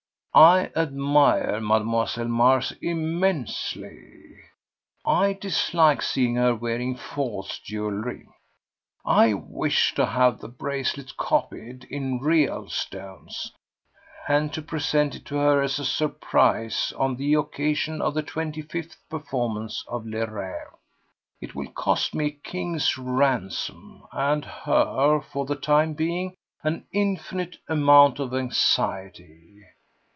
I 0.33 0.71
admire 0.77 1.59
Mlle. 1.59 1.83
Mars 2.23 2.71
immensely. 2.81 3.99
I 5.05 5.33
dislike 5.33 6.01
seeing 6.01 6.35
her 6.35 6.55
wearing 6.55 6.95
false 6.95 7.59
jewellery. 7.59 8.25
I 9.05 9.33
wish 9.33 9.93
to 9.95 10.05
have 10.05 10.39
the 10.39 10.47
bracelet 10.47 11.17
copied 11.17 11.83
in 11.83 12.19
real 12.21 12.69
stones, 12.69 13.51
and 14.25 14.53
to 14.53 14.61
present 14.61 15.15
it 15.15 15.25
to 15.25 15.35
her 15.35 15.61
as 15.61 15.79
a 15.79 15.85
surprise 15.85 16.93
on 16.97 17.17
the 17.17 17.33
occasion 17.33 18.01
of 18.01 18.13
the 18.13 18.23
twenty 18.23 18.61
fifth 18.61 18.95
performance 19.09 19.83
of 19.89 20.05
Le 20.05 20.27
Rêve. 20.27 20.77
It 21.41 21.55
will 21.55 21.73
cost 21.73 22.15
me 22.15 22.25
a 22.27 22.31
king's 22.31 22.97
ransom, 22.97 24.03
and 24.13 24.45
her, 24.45 25.19
for 25.19 25.45
the 25.45 25.57
time 25.57 25.93
being, 25.93 26.35
an 26.63 26.87
infinite 26.93 27.57
amount 27.67 28.19
of 28.19 28.33
anxiety. 28.33 29.57